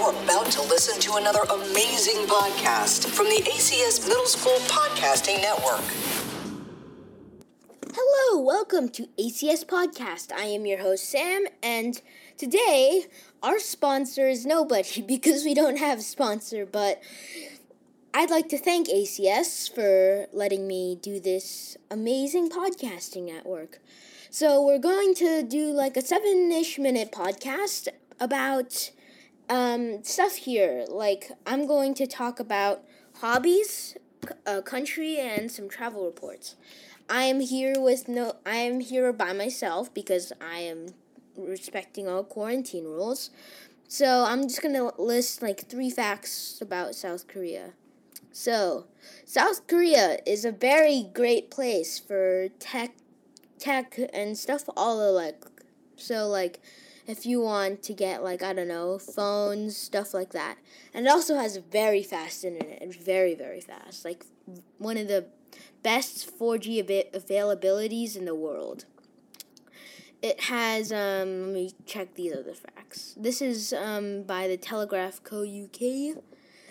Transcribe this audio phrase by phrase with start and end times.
[0.00, 5.84] You're about to listen to another amazing podcast from the ACS Middle School Podcasting Network.
[7.92, 10.32] Hello, welcome to ACS Podcast.
[10.32, 12.00] I am your host, Sam, and
[12.38, 13.08] today
[13.42, 17.02] our sponsor is nobody because we don't have a sponsor, but
[18.14, 23.80] I'd like to thank ACS for letting me do this amazing podcasting network.
[24.30, 27.88] So, we're going to do like a seven ish minute podcast
[28.18, 28.92] about
[29.50, 30.86] um, stuff here.
[30.88, 32.82] Like, I'm going to talk about
[33.20, 33.96] hobbies,
[34.46, 36.56] uh, country, and some travel reports.
[37.10, 38.36] I am here with no.
[38.46, 40.94] I am here by myself because I am
[41.36, 43.30] respecting all quarantine rules.
[43.88, 47.72] So I'm just gonna list like three facts about South Korea.
[48.30, 48.86] So,
[49.24, 52.92] South Korea is a very great place for tech,
[53.58, 55.44] tech and stuff all alike.
[55.96, 56.60] So like,
[57.06, 60.58] if you want to get like I don't know phones, stuff like that,
[60.94, 64.24] and it also has very fast internet, It's very very fast, like
[64.78, 65.26] one of the
[65.82, 68.84] best 4G av- availabilities in the world.
[70.22, 73.14] It has um let me check these other facts.
[73.16, 76.22] This is um by the Telegraph Co UK.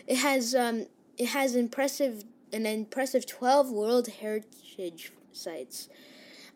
[0.07, 0.85] It has um
[1.17, 5.89] it has impressive an impressive 12 World Heritage sites.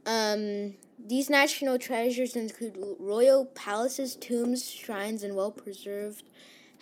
[0.06, 6.24] Um these national treasures include royal palaces, tombs, shrines, and well preserved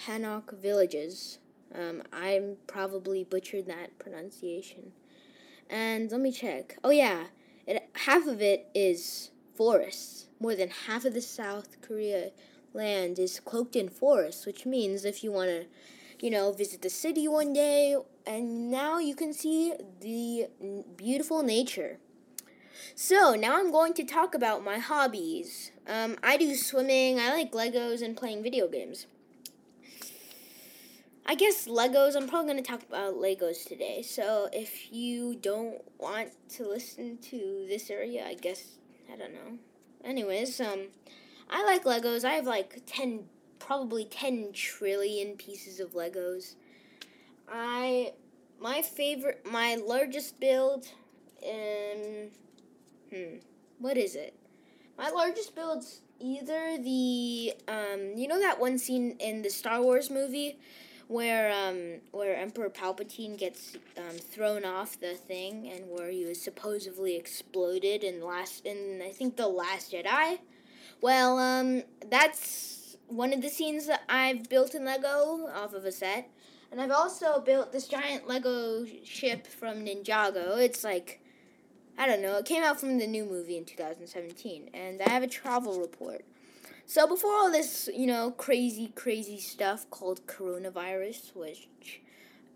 [0.06, 1.40] Hanok villages.
[1.74, 4.92] Um, I'm probably butchered that pronunciation.
[5.70, 6.78] And let me check.
[6.84, 7.26] Oh, yeah,
[7.66, 10.28] it, half of it is forests.
[10.40, 12.32] More than half of the South Korea
[12.74, 15.66] land is cloaked in forests, which means if you want to,
[16.20, 17.96] you know, visit the city one day,
[18.28, 20.48] and now you can see the
[20.96, 22.00] beautiful nature.
[22.96, 25.72] So now I'm going to talk about my hobbies.
[25.88, 27.20] Um, I do swimming.
[27.20, 29.08] I like Legos and playing video games.
[31.26, 32.16] I guess Legos.
[32.16, 34.02] I'm probably going to talk about Legos today.
[34.02, 38.64] So if you don't want to listen to this area, I guess
[39.12, 39.58] I don't know.
[40.04, 40.88] Anyways, um,
[41.50, 42.26] I like Legos.
[42.26, 43.26] I have like ten,
[43.60, 46.56] probably ten trillion pieces of Legos.
[47.52, 48.14] I
[48.60, 50.88] my favorite, my largest build,
[51.44, 52.30] um,
[53.14, 53.38] hmm,
[53.80, 54.36] what is it?
[54.98, 60.10] My largest build's either the um, you know that one scene in the Star Wars
[60.10, 60.60] movie
[61.08, 66.42] where um where Emperor Palpatine gets um, thrown off the thing and where he was
[66.42, 70.40] supposedly exploded in last in I think the Last Jedi.
[71.02, 75.92] Well, um, that's one of the scenes that I've built in Lego off of a
[75.92, 76.30] set.
[76.72, 80.58] And I've also built this giant Lego ship from Ninjago.
[80.62, 81.21] It's like,
[81.98, 84.70] I don't know, it came out from the new movie in 2017.
[84.74, 86.26] And I have a travel report.
[86.86, 91.68] So before all this, you know, crazy, crazy stuff called coronavirus, which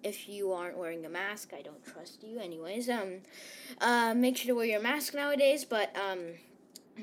[0.03, 2.39] if you aren't wearing a mask, I don't trust you.
[2.39, 3.21] Anyways, um,
[3.81, 5.65] uh, make sure to wear your mask nowadays.
[5.65, 6.19] But um,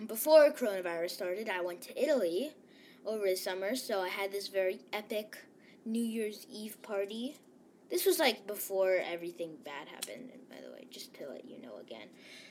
[0.07, 2.53] before coronavirus started, I went to Italy
[3.07, 5.39] over the summer, so I had this very epic
[5.85, 7.37] New Year's Eve party.
[7.91, 10.59] This was like before everything bad happened, way,
[10.93, 12.09] just to let you know again.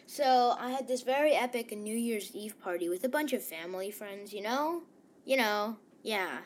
[0.07, 3.91] So I had this very epic New Year's Eve party with a bunch of family
[3.91, 4.83] friends, you know?
[5.25, 6.39] You know, yeah.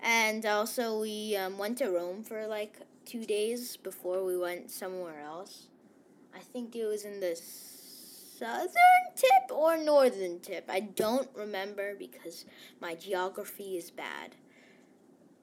[0.00, 5.20] And also we um, went to Rome for like two days before we went somewhere
[5.20, 5.66] else.
[6.34, 8.68] I think it was in the southern
[9.16, 10.66] tip or northern tip.
[10.68, 12.44] I don't remember because
[12.80, 14.36] my geography is bad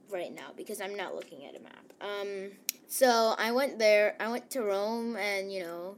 [0.09, 1.93] right now because I'm not looking at a map.
[2.01, 2.51] Um,
[2.87, 4.15] so I went there.
[4.19, 5.95] I went to Rome, and you know,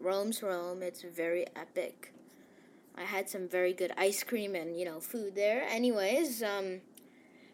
[0.00, 0.82] Rome's Rome.
[0.82, 2.12] It's very epic.
[2.96, 5.62] I had some very good ice cream and you know food there.
[5.68, 6.80] Anyways, um,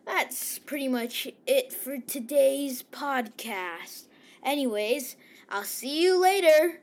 [0.06, 4.04] that's pretty much it for today's podcast.
[4.42, 5.16] Anyways,
[5.50, 6.80] I'll see you later.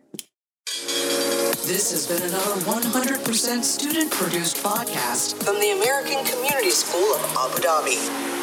[1.66, 7.62] This has been another 100% student produced podcast from the American Community School of Abu
[7.62, 8.41] Dhabi.